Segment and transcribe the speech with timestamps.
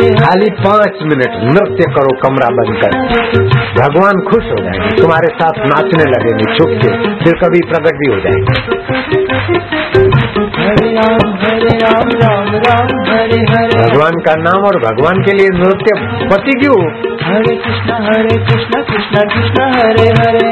[0.00, 2.90] खाली पाँच मिनट नृत्य करो, कमरा बंद कर।
[3.80, 8.20] भगवान खुश हो जाएँगे। तुम्हारे साथ नाचने लगेंगे चुप के फिर कभी प्रकट भी हो
[8.20, 10.29] जाएँगे।
[14.20, 15.94] का नाम और भगवान के लिए नृत्य
[16.30, 16.78] पति क्यों?
[17.22, 20.46] हरे कृष्ण हरे कृष्ण कृष्ण कृष्ण हरे हरे।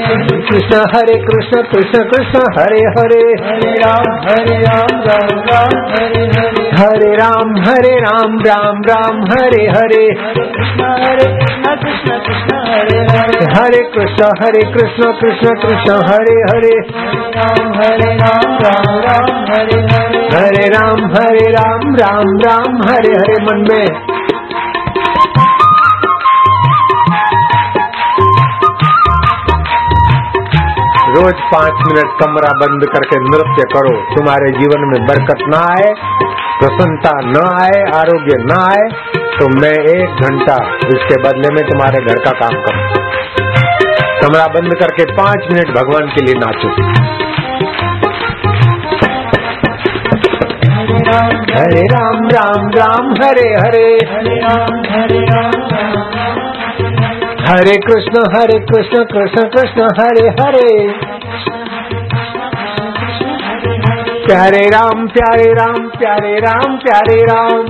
[0.49, 6.67] कृष्ण हरे कृष्ण कृष्ण कृष्ण हरे हरे। हरे राम हरे राम राम राम हरे हरे।
[6.79, 10.05] हरे राम हरे राम राम राम हरे हरे।
[10.53, 16.75] कृष्ण हरे कृष्ण कृष्ण कृष्ण हरे हरे। हरे कृष्ण हरे कृष्ण कृष्ण कृष्ण हरे। हरे
[17.39, 20.18] राम हरे राम राम राम हरे हरे।
[20.59, 23.85] हरे राम हरे राम राम राम, हरे हरे मन में।
[31.11, 35.95] रोज पाँच मिनट कमरा बंद करके नृत्य करो। तुम्हारे जीवन में बरकत ना आए,
[36.59, 38.89] प्रसन्नता न आए, आरोग्य न आए
[39.39, 42.85] तो मैं एक घंटा इसके बदले में तुम्हारे घर का काम करूँ।
[44.21, 46.77] कमरा बंद करके पाँच मिनट भगवान के लिए नाचो।
[51.09, 53.89] राम हरे राम राम राम, हरे हरे।
[57.49, 60.89] हरे कृष्ण हरे कृष्ण कृष्ण कृष्ण, हरे हरे।
[64.27, 67.63] प्यारे राम प्यारे राम प्यारे राम प्यारे राम।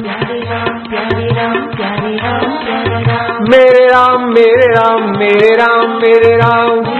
[3.50, 6.97] मेरे राम मेरे राम मेरे राम मेरे राम।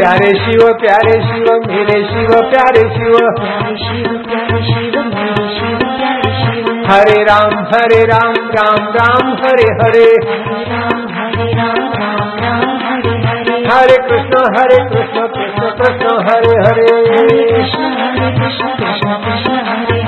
[0.00, 3.16] प्यारे शिव प्यारे शिव, मेरे शिव, प्यारे शिव।
[6.90, 10.06] हरे राम हरे राम राम राम, हरे हरे।
[13.72, 17.10] हरे कृष्ण हरे कृष्ण कृष्ण कृष्ण, हरे हरे।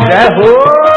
[0.06, 0.91] जय हो।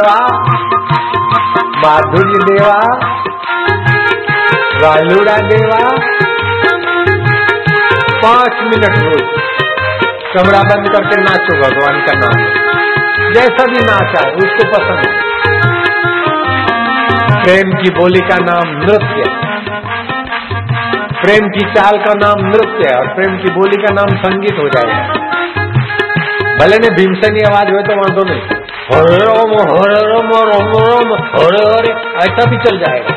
[0.00, 0.18] देवा
[1.80, 2.76] माधुर्य देवा
[4.82, 5.80] वालुड़ा देवा।
[8.22, 9.26] पाँच मिनट रोज
[10.32, 12.38] कमरा बंद करके नाचो, भगवान का नाम
[13.34, 15.12] जैसा भी नाचा है उसको पसंद है।
[17.42, 19.26] प्रेम की बोली का नाम नृत्य
[21.22, 24.68] प्रेम की चाल का नाम नृत्य है, और प्रेम की बोली का नाम संगीत हो
[24.68, 25.02] जाएगा।
[26.60, 28.59] भले ने भीमसेनी आवाज़ हुए तो वांधो नहीं।
[28.90, 31.92] हरे राम हरे राम राम राम हरे हरे।
[32.24, 33.14] ऐसा भी चल जाएगा।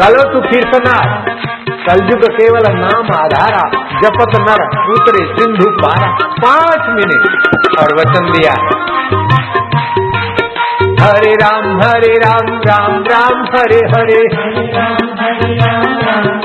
[0.00, 1.28] चलो तू फिर से नाच
[1.86, 3.62] कलयुग केवल नाम आधारा
[4.00, 6.10] जपत नर उतरे सिंधु पारा।
[6.44, 7.24] पाँच मिनट
[7.78, 8.52] और वचन दिया।
[11.00, 16.39] हरे राम हरे राम राम राम हरे हरे। हरे राम हरे राम राम।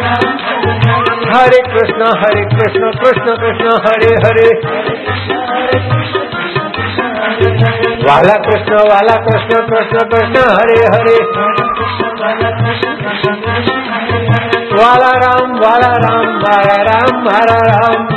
[1.35, 4.49] हरे हरे कृष्ण हरे कृष्ण कृष्ण कृष्ण, हरे हरे।
[8.09, 11.17] वाला कृष्ण वाला कृष्ण कृष्ण कृष्ण, हरे हरे।
[14.75, 18.07] वाला राम वाला राम वाला राम वाला राम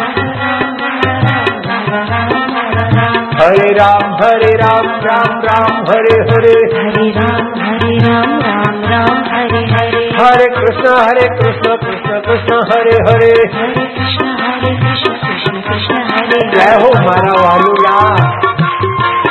[3.42, 9.64] हरे राम हरे राम राम राम, हरे हरे। हरे राम हरे राम राम राम, हरे
[9.72, 9.87] हरे।
[10.17, 16.39] हरे कृष्ण हरे कृष्ण कृष्ण कृष्ण हरे हरे हरे कृष्ण हरे कृष्ण कृष्ण कृष्ण हरे
[16.53, 17.97] जय हो मारा वालुला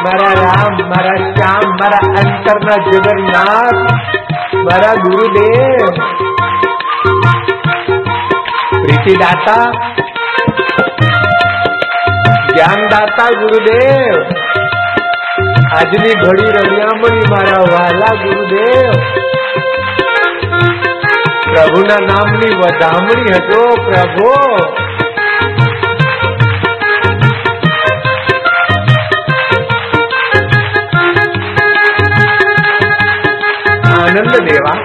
[0.05, 3.83] મારા રામ મારા શ્યામ મારા અંતરના જગન્નાથ
[4.69, 6.01] મારા ગુરુદેવ
[8.83, 9.67] પ્રીતિદાતા
[12.49, 14.17] જ્ઞાનદાતા ગુરુદેવ
[15.73, 19.26] આજની ઘડી રમ્યામણી મારા વાલા ગુરુદેવ
[21.45, 24.31] પ્રભુના નામની વધામણી હતો પ્રભુ
[33.93, 34.79] આનંદ દેવા